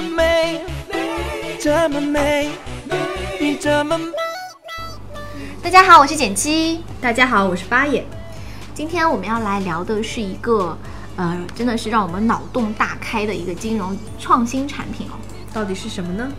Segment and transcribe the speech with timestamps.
[0.00, 0.62] 么美，
[1.60, 2.48] 这么美，
[3.38, 4.06] 你这么美。
[5.62, 6.80] 大家好，我是简七。
[7.02, 8.02] 大家好，我是八爷。
[8.74, 10.78] 今天我们要来聊的是一个，
[11.16, 15.20] 呃，真的是让我们脑洞大开的一个金融创新产品哦。
[15.52, 16.32] 到底是什么呢？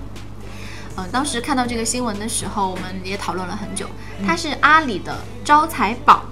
[0.95, 3.85] 呃，当时看到这个新闻的时候，我们也讨论了很久。
[4.25, 5.15] 它是阿里的
[5.45, 6.23] 招财宝。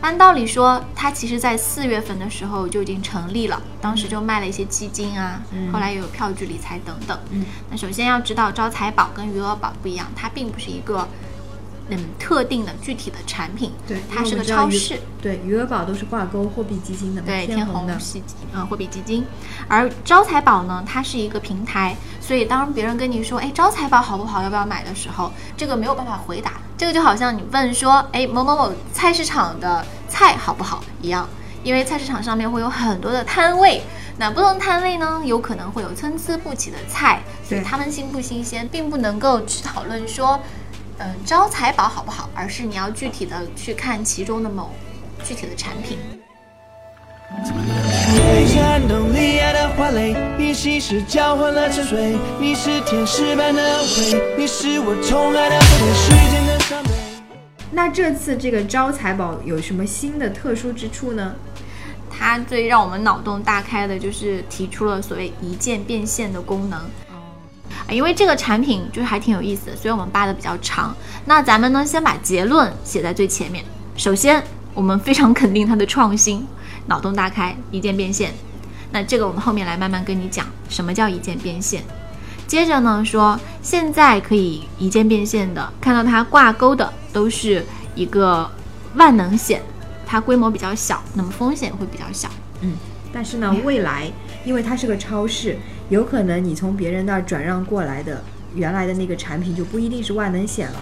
[0.00, 7.18] 按道理说，它其实在四月份的时候就已经成立了，当时就卖了一些基金啊，后来又有票据理财等等。
[7.30, 11.06] 嗯，那首先要知道，招财宝跟余额宝不一样，它并不是一个
[11.90, 15.00] 嗯特定的具体的产品，对，它是个超市。
[15.20, 17.98] 对，余额宝都是挂钩货币基金的，对，天虹天的。
[17.98, 19.24] 系呃货币基金，
[19.66, 31.28] 而招财宝呢，它是一个平台，所以当别人跟你说，哎，招财宝好不好，要不要买的时候，这个没有办法回答，这个就好像你问说，哎，某某某菜市场的菜好不好一样，
[31.64, 33.82] 因为菜市场上面会有很多的摊位。
[34.16, 40.38] 那不同摊位呢，有可能会有参差不齐的菜，所以对它们新不新鲜，并不能够去讨论说，
[40.98, 44.70] 嗯、招财宝好不好，而是你要具体的去看其中的某
[45.24, 45.98] 具体的产品。
[47.30, 50.16] 你颤动离爱的花蕾，
[51.08, 56.57] 交换了沉睡，你是天使般的美，你是我宠爱的。
[57.70, 61.34] 那这次这个招财宝有什么新的特殊之处呢？
[62.10, 66.78] 它最让我们脑洞大开的就是提出了所谓一键变现的功能。
[66.78, 70.94] 啊因为这个产品就是还挺有意思的，所以我们扒的比较长。
[71.26, 73.64] 那咱们呢，先把结论写在最前面。
[73.96, 74.42] 首先，
[74.74, 76.46] 我们非常肯定它的创新，
[76.86, 78.32] 脑洞大开，一键变现。
[78.90, 81.82] 那这个我们后面来慢慢跟你讲什么叫一键变现。
[82.46, 87.64] 接着呢，说现在可以一键变现的，看到它挂钩的都是
[87.94, 88.50] 一个
[88.94, 89.62] 万能险，
[90.06, 92.28] 它规模比较小，那么风险会比较小。
[92.60, 92.72] 嗯
[93.10, 94.10] 但是呢，未来
[94.44, 95.56] 因为它是个超市，
[95.88, 98.22] 有可能你从别人那儿转让过来的
[98.54, 100.80] 原来的那个产品就不一定是万能险了。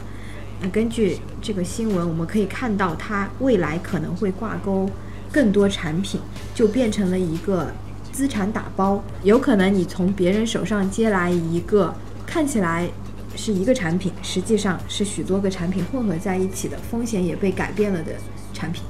[0.60, 4.90] 那根据这个新闻，我们可以看到它未来可能会挂钩
[5.30, 6.20] 更多产品，
[6.52, 7.72] 就变成了一个
[8.10, 9.04] 资产打包。
[9.22, 11.94] 有可能你从别人手上接来一个
[12.26, 12.88] 看起来
[13.36, 18.12] 是一个产品，实际上是许多个产品混合在一起的，风险也被改变了的
[18.54, 18.82] 产品。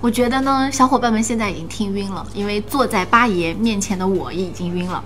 [0.00, 5.02] 我觉得呢，小伙伴们现在已经听晕了，因为坐在八爷面前的我也已经晕了，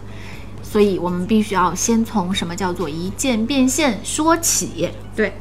[0.62, 4.90] 所以我们必须要先从什么叫做一键变现说起。
[5.14, 5.32] 对，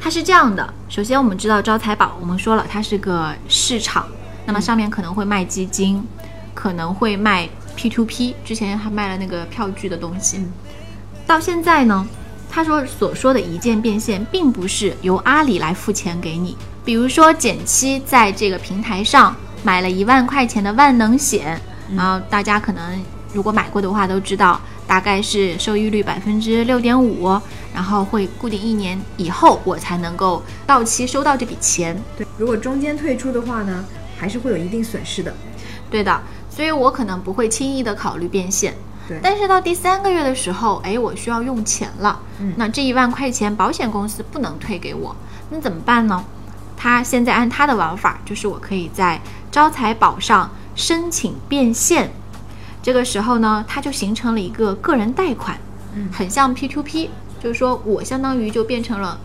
[0.00, 4.06] 它是这样的，首先我们知道招财宝，我们说了它是个市场，
[4.46, 6.00] 那么上面可能会卖基金，
[6.54, 10.40] 可能会卖 P to P，之前还卖了那个票据的东西。
[11.26, 12.06] 到现在呢，
[12.54, 16.56] 他说所说的一键变现，并不是由阿里来付钱给你。
[16.84, 19.34] 比如说减七在这个平台上
[19.64, 21.60] 买了一万块钱的万能险，
[21.96, 27.28] 然后大家可能如果买过的话都知道，大概是收益率百分之六点五，
[27.74, 32.00] 然后会固定一年以后我才能够到期收到这笔钱。
[32.16, 33.84] 对，如果中间退出的话呢，
[34.16, 35.34] 还是会有一定损失的。
[35.90, 38.74] 对的，所以我可能不会轻易的考虑变现。
[39.08, 45.14] 对但是到第三个月的时候，哎，我需要用钱了，嗯那这一万块钱保险公司不能退给我，
[45.50, 46.24] 那怎么办呢？
[46.76, 49.20] 他现在按他的玩法，就是我可以在
[49.50, 52.10] 招财宝上申请变现，
[52.82, 55.58] 这个时候呢，它就形成了一个个人贷款，
[55.94, 57.10] 嗯很像 P to P，
[57.42, 59.18] 就是说我相当于就变成了。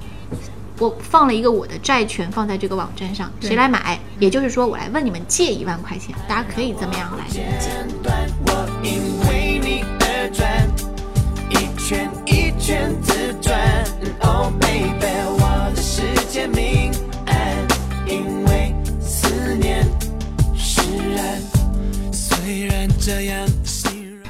[0.78, 4.00] 我放了一个我的债权放在这个网站上，谁来买？
[4.18, 8.49] 也就是说，我来问你们借一万块钱，大家可以这么样来理解。
[12.70, 13.60] 圈自转。
[14.22, 14.94] Oh baby，
[15.40, 16.92] 我的世界明
[17.26, 17.36] 暗，
[18.06, 19.84] 因为思念
[20.56, 20.84] 释
[21.16, 21.42] 然。
[22.14, 23.50] 虽然这样。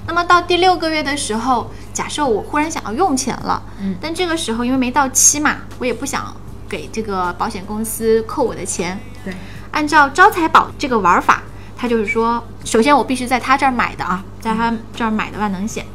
[0.07, 6.33] 那么到第六个月的时候，假设我忽然想要用钱了，嗯但这个时候因为没到期嘛，我也不想
[6.69, 8.97] 给这个保险公司扣我的钱。
[9.25, 9.33] 对，
[9.71, 11.43] 按照招财宝这个玩法，
[11.75, 15.85] 它就是说，首先我必须在他这儿买的啊，在他这儿买的万能险，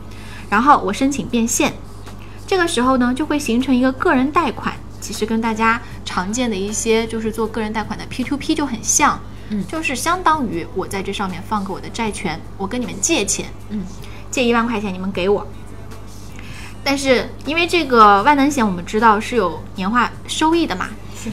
[0.51, 1.73] 然后我申请变现，
[2.47, 9.21] 这个时候呢就会形成一个个人贷款，其实跟大家常见的一些就是做个人贷款的 P to P 就很像。
[9.51, 13.83] 嗯就是相当于我在这上面放个我的债权，我跟你们借钱，嗯，
[14.31, 15.47] 借一万块钱你们给我。
[16.83, 20.89] 但是因为这个万能险我们知道是有年化收益的嘛，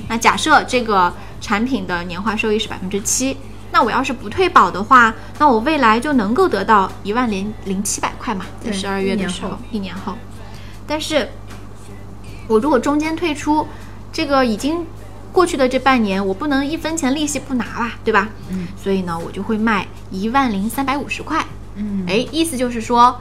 [0.10, 3.38] 那假设这个产品的年化收益是百分之七，
[3.72, 10.18] 那我要是不退保的话，那我未来就能够得到一万零零七百块嘛，在十二月的时候一年后，一年后。
[10.92, 11.26] 但是
[12.50, 13.66] 我如果中间退出，
[14.12, 14.86] 这个已经
[15.32, 18.28] 过去的这半年，我不能一分钱利息不拿吧，对吧？
[18.50, 21.46] 嗯，所以呢，我就会卖一万零三百五十块。
[21.76, 23.18] 嗯，哎，意思就是说，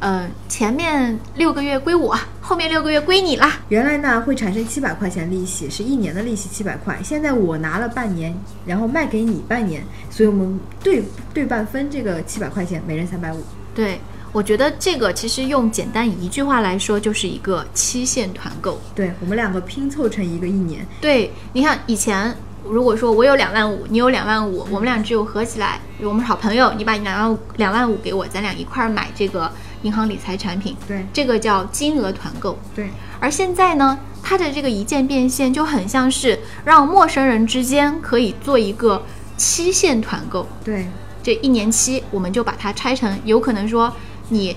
[0.00, 3.60] 呃，前面六个月归我，后面六个月归你啦。
[3.68, 6.98] 原来呢会产生七百块钱利息，是一年的利息七百块。
[7.04, 8.36] 现在我拿了半年，
[8.66, 13.40] 然后卖给你半年，所以我们对对半分这个七百块钱，每人三百五。
[13.72, 14.00] 对，
[14.34, 18.80] 我觉得这个其实用简单一句话来说，就是一个期限团购。
[18.92, 29.48] 对我们两个拼凑成一个一年，对，你看以前如果说我有两万五，你有两万五，我们俩只有合起来，我们是好朋友，你把你两万五两万五给我，咱俩一块儿买这个
[29.82, 32.58] 银行理财产品，对这个叫金额团购。
[32.74, 32.90] 对
[33.20, 39.00] 而现在呢，它的这个一键变现就很像是让陌生人之间可以做一个
[39.36, 40.48] 期限团购。
[40.64, 40.88] 对
[41.22, 43.94] 这一年期，我们就把它拆成，有可能说
[44.28, 44.56] 你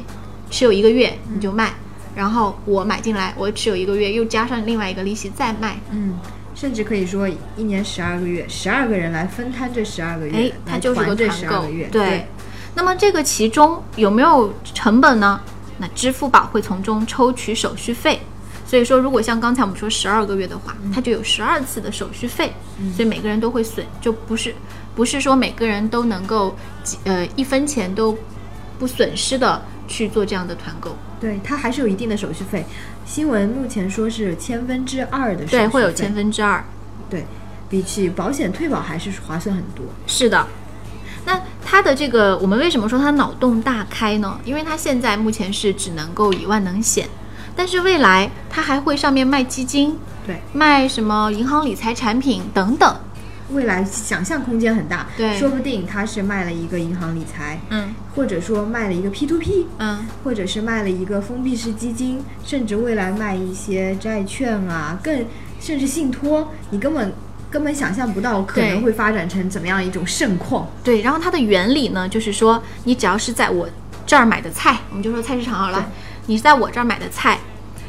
[0.49, 1.73] 持有一个月你就卖，
[2.15, 6.17] 然后我买进来，我持有一个月，又加上另外一个利息再卖，嗯，
[6.55, 12.27] 甚至可以说一年十二个月，十二个人来分摊这十二个月，哎，它就是个团购十二个月，对。
[12.75, 15.41] 那么这个其中有没有成本呢？
[15.79, 18.19] 那支付宝会从中抽取手续费。
[18.65, 22.51] 所以说，如果像刚才我们说十二个月的话，它就有十二次的手续费，
[22.93, 24.53] 所以每个人都会损，就不是
[24.93, 26.53] 不是说每个人都能够
[26.83, 28.17] 几呃一分钱都
[28.79, 30.95] 不损失的去做这样的团购。
[31.19, 32.65] 对，它还是有一定的手续费。
[33.05, 36.63] 新闻目前说是千分之二的手续费，对，会有千分之二。
[37.09, 37.25] 对，
[37.69, 39.85] 比起保险退保还是划算很多。
[40.05, 40.45] 是的，
[41.25, 44.39] 那它的这个，我们为什么说它脑洞大开呢？
[44.45, 47.07] 因为它现在目前是只能够以万能险，
[47.55, 52.95] 但是未来它还会上面卖基金，对，卖什么银行理财产品等等。
[53.51, 65.25] 未来想象空间很大，对说不定他是卖了一个银行理财，嗯或者说卖了一个 P to P，嗯，或者是卖了一个封闭式基金，甚至未来卖一些债券啊，更
[65.59, 67.13] 甚至信托，你根本
[67.49, 70.67] 根本想象不到可能会发展成怎么样一种盛况。
[70.83, 71.01] 对。
[71.01, 73.69] 然后它的原理呢，就是说你只要是在我
[74.05, 75.89] 这儿买的菜，我们就说菜市场好了，
[76.25, 77.39] 你在我这儿买的菜，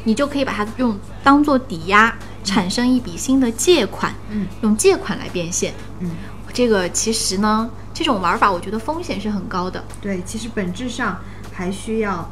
[0.05, 5.73] 你就可以把它用当做抵押，产生一笔新的借款，嗯用借款来变现。
[5.99, 6.11] 嗯，
[6.53, 9.83] 这个其实呢，这种玩法我觉得风险是很高的。
[10.01, 11.19] 对，其实本质上
[11.51, 12.29] 还需要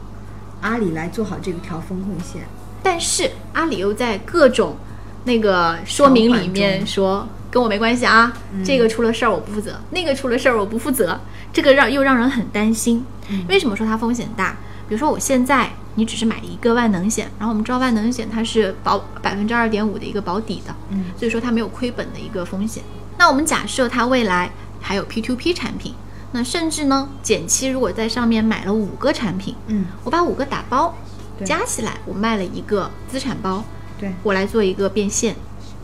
[0.62, 2.44] 阿里来做好这个调风控线。
[2.82, 4.78] 但是阿里又在各种
[5.26, 8.32] 那个说明里面说，跟我没关系啊，
[8.64, 11.20] 这个出了事儿我不负责，那个出了事儿我不负责，
[11.52, 13.06] 这个让又让人很担心。
[13.50, 14.56] 为什么说它风险大？
[14.88, 22.84] 比如说我现在你只是买一个万能险，然后我们知道万能险它是保百分之二点五的一个保底的，嗯所以说它没有亏本的一个风险。
[23.18, 25.96] 那我们假设它未来还有 P to P 产品，
[26.34, 30.96] 那甚至呢减七，如果在上面买了五个产品，嗯，我把五个打包，
[31.44, 33.64] 加起来我卖了一个资产包，
[34.00, 35.36] 对，我来做一个变现。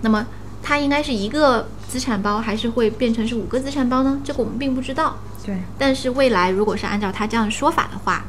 [0.02, 0.24] 那么
[0.62, 4.22] 它应该是一个资产包，还是会变成是五个资产包呢？
[4.24, 5.18] 这个我们并不知道。
[5.44, 8.24] 对，但是未来如果是按照他这样的说法的话，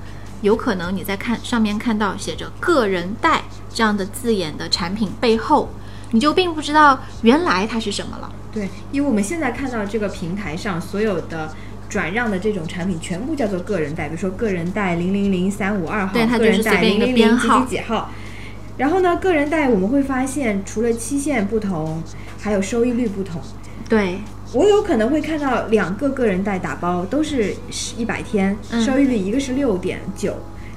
[0.44, 5.70] 有可能你在看上面看到写着“个人贷”这样的字眼的产品背后，
[6.10, 8.30] 你就并不知道原来它是什么了。
[8.52, 11.50] 对，因为我们现在看到这个平台上所有的
[11.88, 18.10] 转让的这种产品，全部叫做个人贷，比如说个人贷零零零三五二号，对它个人贷就是随便一个零零零几编号几几号。
[18.76, 22.02] 然后呢，个人贷我们会发现，除了期限不同，
[22.38, 23.40] 还有收益率不同。
[23.88, 24.18] 对，
[24.54, 27.54] 我有可能会看到两个个人贷打包都是
[27.98, 30.34] 一百天，嗯收益率一个是六点九，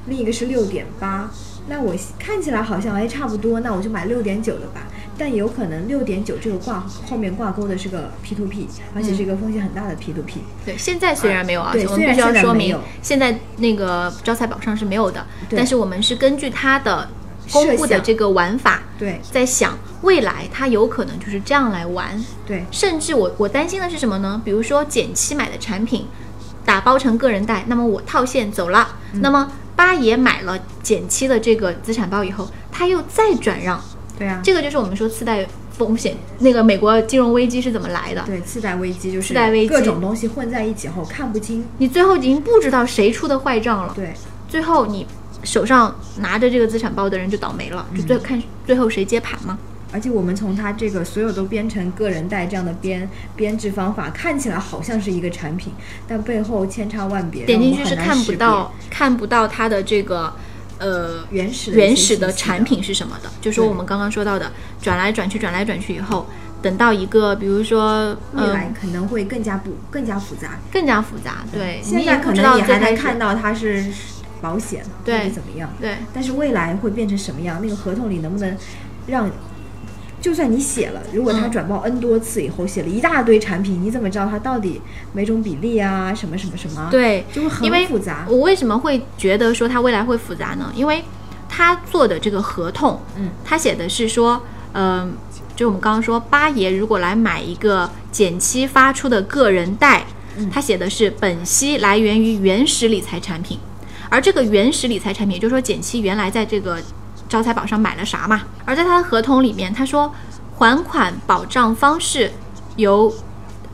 [0.07, 1.29] 另一个是六点八。
[1.69, 4.87] 那我看起来好像哎差不多，那我就买六点九的吧。
[5.19, 6.79] 但有可能六点九这个挂
[7.09, 10.41] 后面挂钩的是个 P to P，而且是一个风险很大的 P to P。
[10.65, 17.09] 对，现在虽然没有啊，对我们必须要说明，现在那个招财宝上是没有的，对但是我们是根据它的
[17.51, 24.41] 公布的这个玩法，对在想未来它有可能就是这样来玩，对甚至我我担心的是什么呢？
[24.45, 26.05] 比如说减七买的产品
[26.65, 33.81] 打包成个人贷，那么我套现走了，嗯那么八爷买了减七的这个资产包以后，他又再转让，
[34.17, 38.23] 对啊，这个就是我们说次贷风险，那个美国金融危机是怎么来的？
[38.25, 41.65] 对次贷危机就是次贷危机各种东西混在一起后看不清。
[41.77, 43.93] 你最后已经不知道谁出的坏账了。
[43.95, 44.13] 对
[44.47, 45.05] 最后你
[45.43, 49.57] 手上拿着这个资产包的人就倒霉了，就最看最后谁接盘嘛。
[49.91, 55.73] 而且我们从它这个所有都编成个人贷这样的编编制方法，看起来好像是一个产品，
[56.07, 60.33] 但背后千差万别，点进去是看不到看不到它的这个
[60.79, 64.51] 呃原始的原始的产品是什么的，就是我们刚刚说到的
[64.81, 66.27] 转来转去转来转去以后，
[66.61, 70.59] 等到一个比如说未呃来可能会更加不更加复杂。
[70.71, 73.85] 更加复杂，对，现在可能你还能看到它是
[74.41, 75.29] 保险或对。
[75.29, 77.59] 怎么样，对但是未来会变成什么样？
[77.61, 78.55] 那个合同里能不能
[79.07, 79.29] 让，
[80.19, 84.81] 就算你写了，如果他嗯转报 N 多次以后，写了一大堆产品，你怎么知道它到底
[85.13, 88.25] 每种比例啊，什么什么什么？，对，就会很复杂。
[88.27, 90.71] 我为什么会觉得说他未来会复杂呢？
[90.75, 91.03] 因为
[91.47, 94.41] 他做的这个合同，嗯，他写的是说，
[94.73, 95.13] 嗯、
[95.55, 100.05] 就我们刚刚说，八爷如果来买一个减期发出的个人贷，
[100.37, 103.59] 嗯他写的是本息来源于原始理财产品，
[104.09, 106.79] 而这个原始理财产品，也就是说减期原来在这个
[107.29, 110.13] 招财宝上买了啥嘛，而在他的合同里面，他说
[110.57, 112.31] 还款保障方式
[112.77, 113.13] 有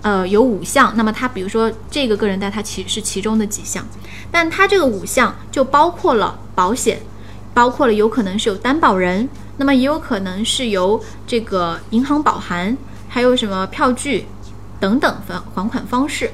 [0.02, 3.86] 呃有五项，那么他比如说这个个人贷它其实是其中的几项，
[4.32, 7.00] 但他这个五项就包括了保险，
[7.54, 12.76] 包括了有可能是有担保人，那么也有可能是由这个银行保函，
[13.08, 14.26] 还有什么票据
[14.80, 16.32] 等等还还款方式。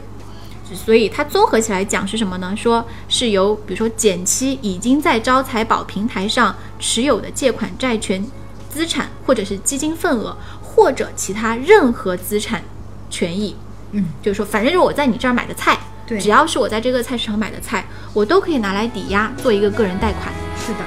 [0.76, 2.54] 所以它综合起来讲是什么呢？
[2.56, 8.24] 说是由比如说减期已经在招财宝平台上持有的借款债权
[8.70, 12.64] 资产，或者是基金份额，或者其他任何资产
[13.10, 13.56] 权益。
[13.92, 20.32] 嗯，就是说，反正就是我在你这儿买的菜，对只要是我在这个菜市场买的菜，我都可以拿来抵押做一个个人贷款。
[20.64, 20.80] 是的，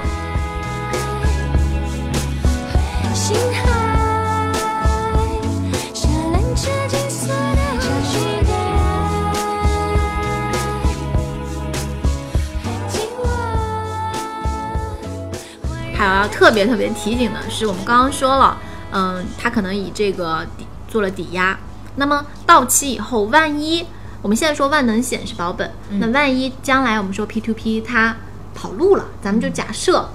[16.07, 18.57] 还要特别特别提醒的是，我们刚刚说了，
[18.91, 21.57] 嗯，他可能以这个抵做了抵押，
[21.95, 23.85] 那么到期以后，万一
[24.21, 28.15] 我们现在说万能险是保本，那万一将来我们说 P to P 它
[28.53, 30.09] 跑路了，咱们就假设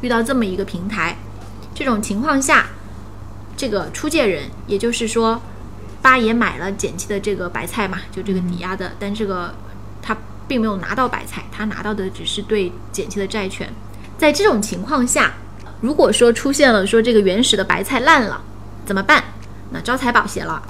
[0.00, 1.16] 遇到这么一个平台，
[1.74, 2.66] 这种情况下，
[3.56, 5.40] 这个出借人，也就是说，
[6.02, 9.54] 八爷买了减期的这个白菜嘛，就这个抵押的，但这个
[10.00, 13.72] 他并没有拿到白菜，他拿到的只是对减期的债权。
[14.20, 15.32] 在这种情况下，
[15.80, 18.38] 如果说出现了说这个原始的白菜烂了，
[18.84, 19.24] 怎么办？
[19.70, 20.62] 那招财宝写了，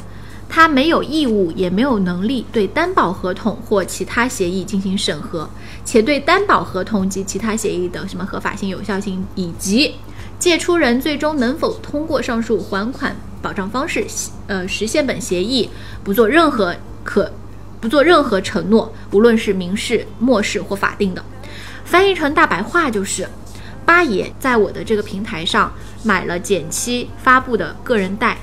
[0.48, 5.50] 他没有义务也没有能力对担保合同或其他协议进行审核，
[5.84, 9.96] 且对担保合同及其他协议的什么合法性、有效性以及
[10.38, 14.06] 借出人最终能否通过上述还款保障方式，
[14.46, 15.68] 呃，实现本协议，
[16.04, 17.32] 不做任何可
[17.80, 21.24] 不做任何承诺，无论是明示、默示或法定的。
[21.82, 23.28] 翻译成大白话就是，
[23.90, 25.72] 八爷在我的这个平台上
[26.04, 28.36] 买了减期发布的个人贷，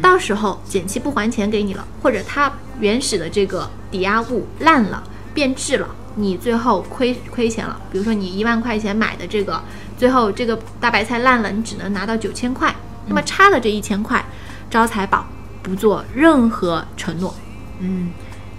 [0.00, 7.78] 到时候减期不还钱给你了，或者他原始的这个抵押物烂了变质了，你最后亏亏钱了。
[7.92, 9.62] 比如说你一万块钱买的这个，
[9.98, 12.74] 最后这个大白菜烂了，你只能拿到九千块，
[13.06, 14.24] 那么差的这一千块，
[14.70, 15.26] 招财宝
[15.62, 17.34] 不做任何承诺。
[17.80, 18.10] 嗯，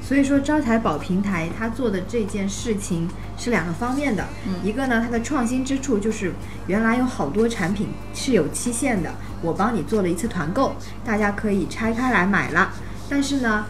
[0.08, 4.24] 所以说招财宝平台它做的这件事情是两个方面的，
[4.64, 6.32] 一个呢，它的创新之处就是
[6.68, 12.72] 原来有好多产品是有期限的，我帮你做了一次团购，大家可以拆开来买了，
[13.10, 13.66] 但是呢。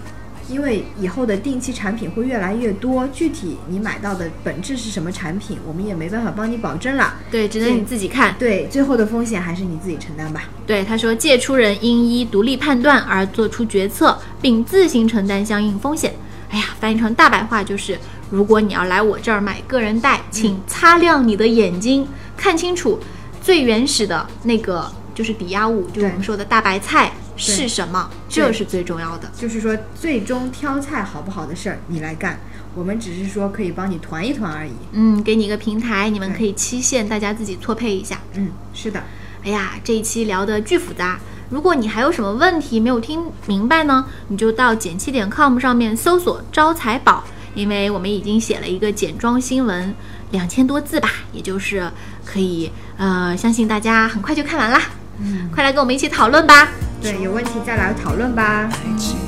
[0.48, 7.16] 因为以后的定期产品会越来越多，具体你买到的本质是什么产品，我们也没办法帮你保证了。
[7.32, 8.36] 对，只能你自己看。
[8.38, 10.44] 对，最后的风险还是你自己承担吧。
[10.68, 16.14] 对，他说，借出人应依独立判断而做出决策，并自行承担相应风险。
[16.50, 18.00] 哎呀，翻译成大白话就是，
[18.30, 23.00] 如果你要来我这儿买个人贷，请擦亮你的眼睛，看清楚
[23.42, 29.30] 最原始的那个就是抵押物，就是我们说的大白菜是什么，这是最重要的。
[29.38, 32.40] 就是说，最终挑菜好不好的事儿你来干，
[32.74, 34.72] 我们只是说可以帮你团一团而已。
[34.94, 38.20] 嗯，给你一个平台，你们可以期限，大家自己错配一下。
[38.36, 39.04] 嗯，是的，
[39.44, 41.20] 哎呀，这一期聊得巨复杂。
[41.50, 47.24] 如果你还有什么问题没有听明白呢，你就到减七点 com 上面搜索“招财宝”，
[47.54, 49.94] 因为我们已经写了一个简装新闻，
[50.32, 51.90] 两千多字吧，也就是
[52.26, 54.82] 可以呃，相信大家很快就看完啦。
[55.20, 56.68] 嗯，快来跟我们一起讨论吧，
[57.02, 58.70] 对，有问题再来讨论吧，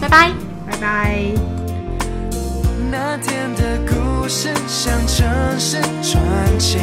[0.01, 0.31] 拜拜。
[0.69, 1.15] 拜拜。
[2.91, 5.27] 那天的故事像城
[5.59, 6.77] 市传奇，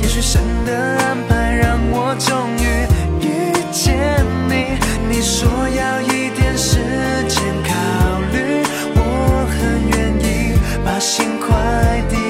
[0.00, 2.62] 也许神的安排让我终于
[3.07, 3.07] 遇
[3.70, 4.78] 见你。
[5.08, 6.76] 你说要一点时
[7.28, 7.74] 间考
[8.32, 8.62] 虑，
[8.94, 11.46] 我很愿意把心快
[12.08, 12.27] 递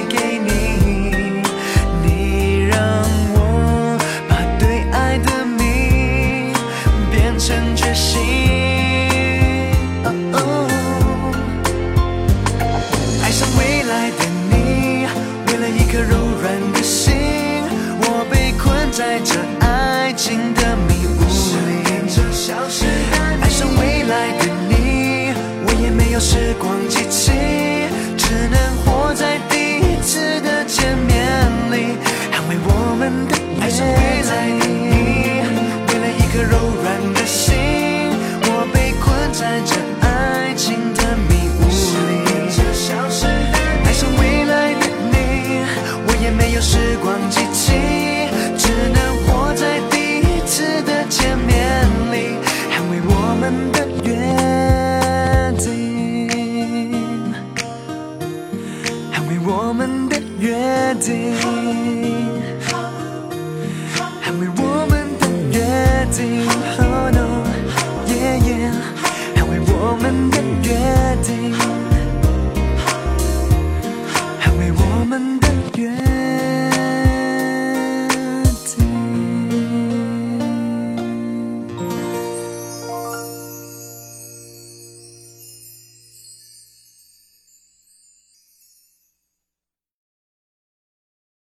[61.09, 62.18] 定，